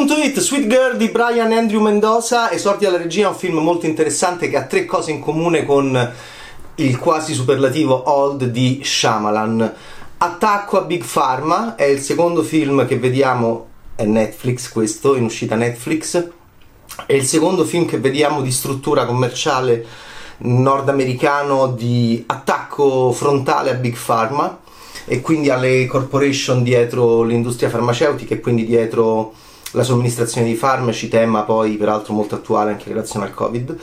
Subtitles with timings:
[0.00, 4.56] Cinema.it, Sweet Girl di Brian Andrew Mendoza, esordi alla regia, un film molto interessante che
[4.56, 6.12] ha tre cose in comune con
[6.76, 9.74] il quasi superlativo Old di Shyamalan.
[10.16, 15.54] Attacco a Big Pharma è il secondo film che vediamo, è Netflix questo, in uscita
[15.54, 16.28] Netflix,
[17.04, 19.84] è il secondo film che vediamo di struttura commerciale
[20.38, 24.60] nordamericano di attacco frontale a Big Pharma
[25.04, 29.34] e quindi alle corporation dietro l'industria farmaceutica e quindi dietro
[29.72, 33.78] la somministrazione di farmaci, tema poi peraltro molto attuale anche in relazione al Covid.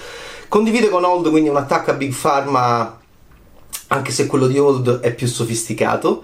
[0.47, 2.99] Condivide con Old quindi un attacco a Big Pharma,
[3.87, 6.23] anche se quello di Old è più sofisticato.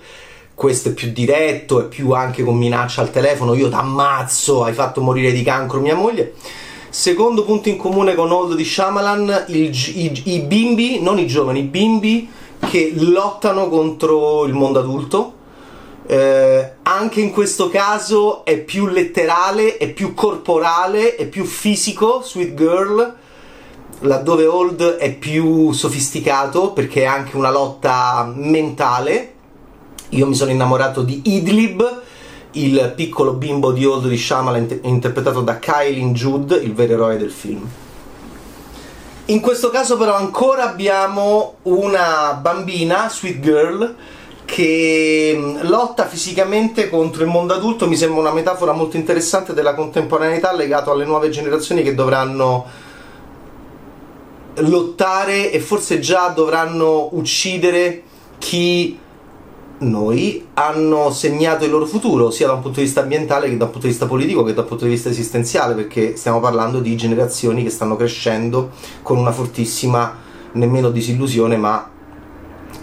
[0.56, 5.02] Questo è più diretto, è più anche con minaccia al telefono, io t'ammazzo, hai fatto
[5.02, 6.36] morire di cancro mia moglie.
[6.90, 11.62] Secondo punto in comune con Old di Shyamalan, il, i, i bimbi, non i giovani,
[11.62, 15.34] i bimbi che lottano contro il mondo adulto.
[16.06, 22.54] Eh, anche in questo caso è più letterale, è più corporale, è più fisico, Sweet
[22.56, 23.16] Girl,
[24.00, 29.32] laddove Old è più sofisticato perché è anche una lotta mentale.
[30.10, 32.02] Io mi sono innamorato di Idlib,
[32.52, 37.32] il piccolo bimbo di Old di Shyamalan interpretato da Kylie Judd, il vero eroe del
[37.32, 37.68] film.
[39.28, 43.96] In questo caso però ancora abbiamo una bambina, Sweet Girl,
[44.54, 50.54] che lotta fisicamente contro il mondo adulto, mi sembra una metafora molto interessante della contemporaneità
[50.54, 52.64] legato alle nuove generazioni che dovranno
[54.58, 58.04] lottare e forse già dovranno uccidere
[58.38, 58.96] chi
[59.80, 63.66] noi hanno segnato il loro futuro, sia da un punto di vista ambientale che da
[63.66, 66.80] un punto di vista politico che da un punto di vista esistenziale, perché stiamo parlando
[66.80, 68.70] di generazioni che stanno crescendo
[69.02, 70.16] con una fortissima,
[70.52, 71.90] nemmeno disillusione, ma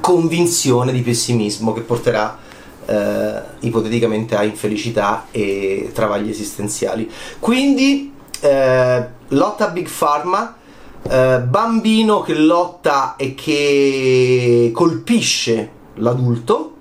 [0.00, 2.38] convinzione di pessimismo che porterà
[2.86, 7.10] eh, ipoteticamente a infelicità e travagli esistenziali.
[7.38, 10.56] Quindi eh, lotta Big Pharma,
[11.02, 16.74] eh, bambino che lotta e che colpisce l'adulto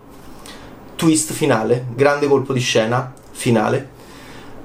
[0.96, 3.98] twist finale, grande colpo di scena finale.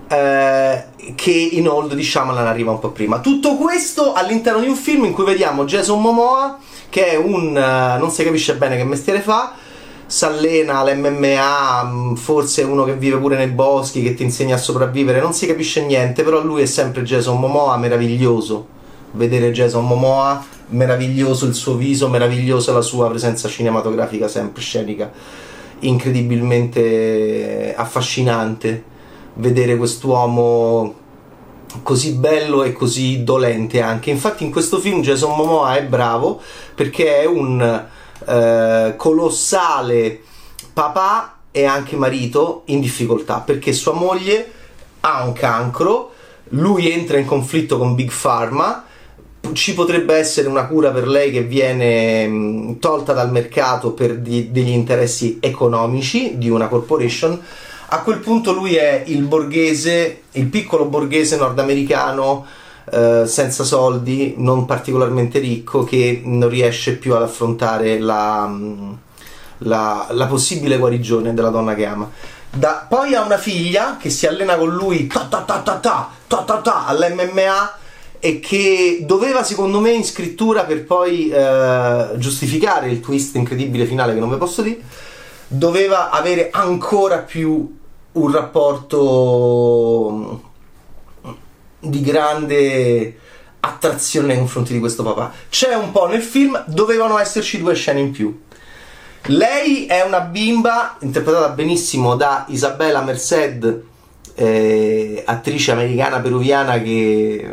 [0.08, 0.84] Eh,
[1.14, 3.20] che in Old di Shyamalan arriva un po' prima.
[3.20, 6.58] Tutto questo all'interno di un film in cui vediamo Jason Momoa,
[6.94, 9.54] che è un uh, non si capisce bene che mestiere fa,
[10.06, 15.18] s'allena all'MMA, mm, forse uno che vive pure nei boschi, che ti insegna a sopravvivere,
[15.18, 18.68] non si capisce niente, però lui è sempre Jason Momoa, meraviglioso.
[19.10, 25.10] Vedere Jason Momoa, meraviglioso il suo viso, meravigliosa la sua presenza cinematografica sempre scenica
[25.80, 28.84] incredibilmente affascinante
[29.34, 30.94] vedere quest'uomo
[31.82, 34.10] così bello e così dolente anche.
[34.10, 36.40] Infatti in questo film Jason Momoa è bravo
[36.74, 37.86] perché è un
[38.26, 40.20] eh, colossale
[40.72, 44.52] papà e anche marito in difficoltà perché sua moglie
[45.00, 46.12] ha un cancro,
[46.50, 48.84] lui entra in conflitto con Big Pharma
[49.52, 54.50] ci potrebbe essere una cura per lei che viene mh, tolta dal mercato per di,
[54.50, 57.40] degli interessi economici di una corporation.
[57.88, 62.46] A quel punto lui è il borghese, il piccolo borghese nordamericano
[62.90, 68.52] eh, senza soldi, non particolarmente ricco, che non riesce più ad affrontare la,
[69.58, 72.10] la, la possibile guarigione della donna che ama.
[72.50, 76.08] Da, poi ha una figlia che si allena con lui ta ta ta ta ta,
[76.26, 77.78] ta, ta, ta all'MMA
[78.20, 84.14] e che doveva secondo me in scrittura per poi eh, giustificare il twist incredibile finale
[84.14, 84.80] che non vi posso dire
[85.56, 87.78] doveva avere ancora più
[88.12, 91.30] un rapporto mm,
[91.80, 93.18] di grande
[93.60, 95.32] attrazione nei confronti di questo papà.
[95.48, 98.42] C'è un po' nel film dovevano esserci due scene in più.
[99.28, 103.82] Lei è una bimba interpretata benissimo da Isabella Merced
[104.34, 107.50] eh, attrice americana peruviana che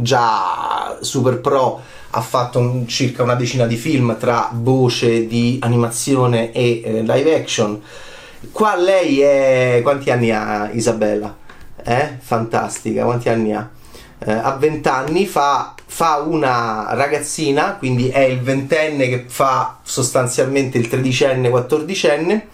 [0.00, 1.80] già super pro
[2.14, 7.34] ha fatto un, circa una decina di film tra voce di animazione e eh, live
[7.34, 7.80] action.
[8.50, 9.80] Qua lei è.
[9.82, 11.34] Quanti anni ha Isabella?
[11.82, 12.16] Eh?
[12.20, 13.68] Fantastica, quanti anni ha?
[14.18, 20.78] Eh, a 20 anni fa, fa una ragazzina, quindi è il ventenne che fa sostanzialmente
[20.78, 22.46] il tredicenne, quattordicenne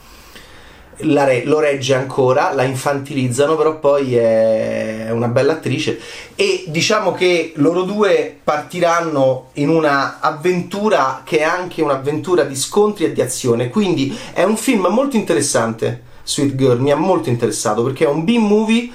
[1.00, 6.00] re- lo regge ancora, la infantilizzano, però poi è una bella attrice
[6.34, 13.04] e diciamo che loro due partiranno in una avventura che è anche un'avventura di scontri
[13.04, 17.82] e di azione, quindi è un film molto interessante, Sweet Girl, mi ha molto interessato
[17.82, 18.90] perché è un B-movie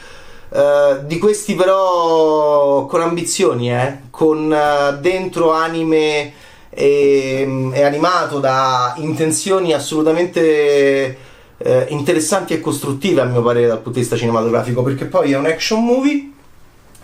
[0.53, 4.01] Uh, di questi però con ambizioni, eh?
[4.11, 6.31] con uh, dentro anime
[6.69, 11.22] e, e, animato da intenzioni assolutamente
[11.63, 15.37] eh, interessanti e costruttive a mio parere dal punto di vista cinematografico, perché poi è
[15.37, 16.31] un action movie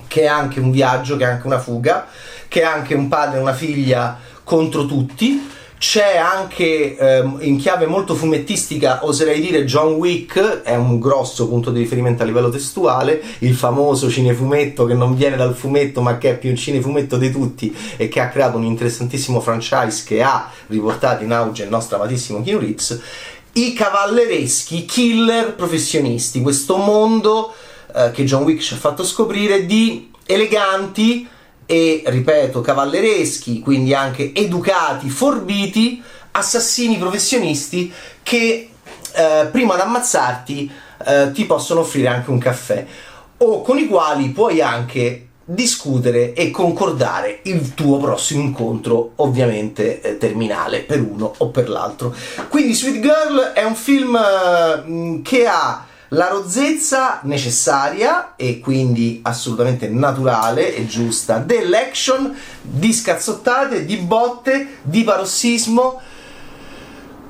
[0.07, 2.07] che è anche un viaggio, che è anche una fuga,
[2.47, 5.57] che è anche un padre e una figlia contro tutti.
[5.77, 11.71] C'è anche ehm, in chiave molto fumettistica, oserei dire John Wick, è un grosso punto
[11.71, 16.31] di riferimento a livello testuale, il famoso cinefumetto che non viene dal fumetto ma che
[16.31, 20.51] è più un cinefumetto di tutti e che ha creato un interessantissimo franchise che ha
[20.67, 23.01] riportato in auge il nostro amatissimo Keanu Reeves
[23.59, 27.53] i cavallereschi killer professionisti, questo mondo
[27.94, 31.27] eh, che John Wick ci ha fatto scoprire di eleganti
[31.65, 36.01] e, ripeto, cavallereschi, quindi anche educati, forbiti,
[36.31, 37.91] assassini professionisti
[38.23, 38.69] che
[39.13, 40.71] eh, prima di ammazzarti
[41.05, 42.85] eh, ti possono offrire anche un caffè
[43.38, 50.18] o con i quali puoi anche discutere e concordare il tuo prossimo incontro, ovviamente eh,
[50.18, 52.13] terminale per uno o per l'altro.
[52.50, 59.88] Quindi Sweet Girl è un film eh, che ha la rozzezza necessaria e quindi assolutamente
[59.90, 66.00] naturale e giusta dell'action, di scazzottate, di botte, di parossismo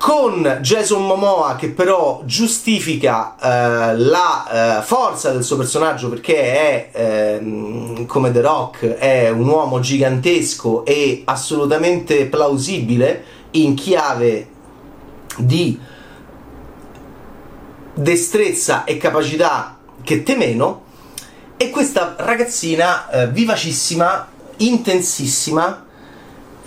[0.00, 6.90] con Jason Momoa che però giustifica eh, la eh, forza del suo personaggio perché è
[6.90, 14.48] eh, come The Rock è un uomo gigantesco e assolutamente plausibile in chiave
[15.36, 15.78] di
[17.92, 20.84] destrezza e capacità che te meno
[21.58, 25.88] e questa ragazzina eh, vivacissima intensissima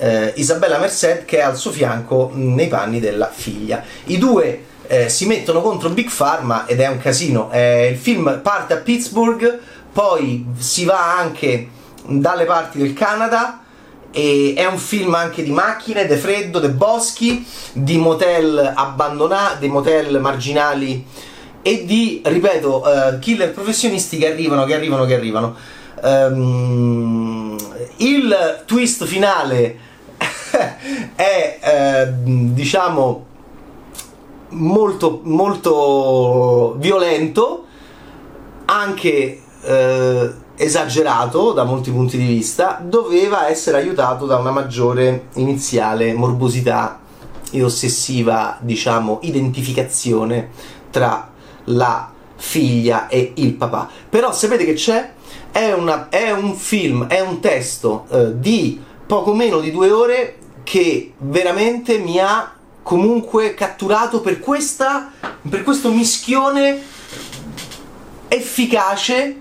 [0.03, 3.81] eh, Isabella Merced che è al suo fianco nei panni della figlia.
[4.05, 7.49] I due eh, si mettono contro Big Pharma ed è un casino.
[7.51, 9.59] Eh, il film parte a Pittsburgh,
[9.93, 11.69] poi si va anche
[12.05, 13.59] dalle parti del Canada.
[14.15, 19.67] E è un film anche di macchine, di freddo, di boschi, di motel abbandonati, di
[19.69, 21.03] motel marginali
[21.63, 25.55] e di, ripeto, uh, killer professionisti che arrivano, che arrivano, che arrivano.
[26.03, 27.57] Um,
[27.97, 29.91] il twist finale
[31.15, 33.25] è eh, diciamo
[34.49, 37.65] molto molto violento
[38.65, 46.13] anche eh, esagerato da molti punti di vista doveva essere aiutato da una maggiore iniziale
[46.13, 46.99] morbosità
[47.51, 50.49] e ossessiva diciamo identificazione
[50.91, 51.31] tra
[51.65, 53.89] la figlia e il papà.
[54.09, 55.13] Però sapete che c'è?
[55.51, 60.37] È, una, è un film è un testo eh, di poco meno di due ore
[60.73, 65.11] che veramente mi ha comunque catturato per, questa,
[65.47, 66.81] per questo mischione
[68.27, 69.35] efficace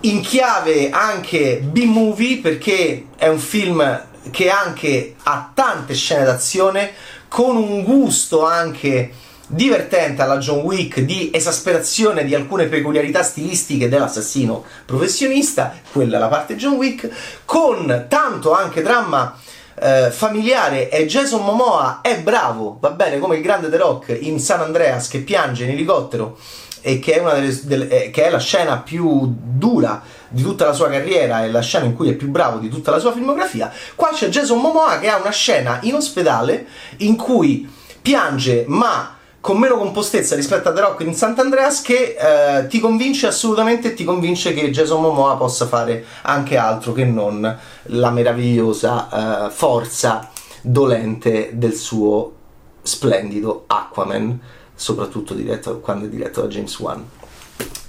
[0.00, 6.90] in chiave anche B-movie perché è un film che anche ha tante scene d'azione
[7.28, 9.12] con un gusto anche
[9.46, 16.26] divertente alla John Wick di esasperazione di alcune peculiarità stilistiche dell'assassino professionista, quella è la
[16.26, 17.08] parte John Wick,
[17.44, 19.38] con tanto anche dramma
[19.80, 24.38] eh, familiare e Jason Momoa è bravo, va bene, come il grande The Rock in
[24.38, 26.38] San Andreas che piange in elicottero
[26.80, 30.72] e che è, delle, delle, eh, che è la scena più dura di tutta la
[30.72, 33.72] sua carriera e la scena in cui è più bravo di tutta la sua filmografia,
[33.94, 36.66] qua c'è Jason Momoa che ha una scena in ospedale
[36.98, 37.70] in cui
[38.00, 43.26] piange ma con meno compostezza rispetto a The Rock in Sant'Andreas che eh, ti convince
[43.26, 49.50] assolutamente ti convince che Jason Momoa possa fare anche altro che non la meravigliosa eh,
[49.50, 50.30] forza
[50.62, 52.34] dolente del suo
[52.82, 54.40] splendido Aquaman,
[54.76, 57.04] soprattutto diretto, quando è diretto da James Wan.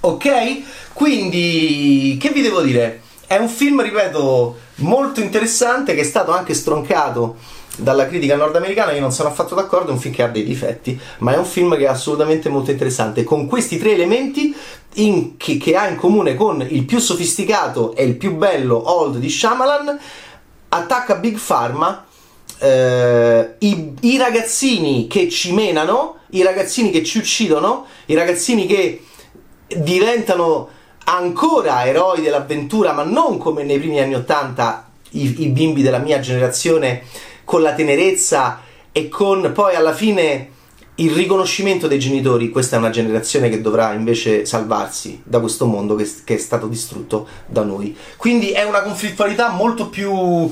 [0.01, 0.91] Ok?
[0.93, 3.01] Quindi, che vi devo dire?
[3.27, 7.38] È un film, ripeto, molto interessante che è stato anche stroncato
[7.77, 11.00] dalla critica nordamericana io non sono affatto d'accordo, è un film che ha dei difetti,
[11.20, 14.56] ma è un film che è assolutamente molto interessante, con questi tre elementi
[14.96, 19.18] in, che, che, ha in comune con il più sofisticato e il più bello Old
[19.18, 20.00] di Shyamalan,
[20.70, 22.06] attacca Big Pharma,
[22.60, 29.03] eh, i, i ragazzini che ci menano, i ragazzini che ci uccidono, i ragazzini che
[29.68, 30.70] diventano
[31.06, 36.20] ancora eroi dell'avventura, ma non come nei primi anni Ottanta i, i bimbi della mia
[36.20, 37.03] generazione
[37.44, 40.50] con la tenerezza e con poi alla fine
[40.96, 45.96] il riconoscimento dei genitori, questa è una generazione che dovrà invece salvarsi da questo mondo
[45.96, 47.98] che, che è stato distrutto da noi.
[48.16, 50.52] Quindi è una conflittualità molto più uh,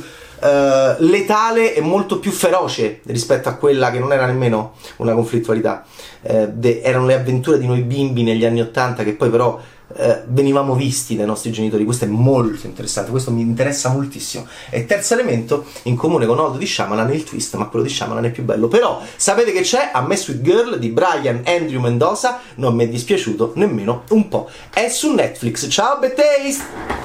[0.97, 5.85] letale e molto più feroce rispetto a quella che non era nemmeno una conflittualità.
[6.21, 9.59] Uh, de- erano le avventure di noi bimbi negli anni Ottanta che poi però
[9.95, 11.83] eh, venivamo visti dai nostri genitori.
[11.85, 14.47] Questo è molto interessante, questo mi interessa moltissimo.
[14.69, 18.25] E terzo elemento, in comune con Old di Shyamalan il twist, ma quello di Shyamalan
[18.25, 18.67] è più bello.
[18.67, 19.91] Però sapete che c'è?
[19.93, 24.49] A me Sweet Girl di Brian Andrew Mendoza non mi è dispiaciuto nemmeno un po'.
[24.71, 25.67] È su Netflix.
[25.69, 27.00] Ciao Betaste!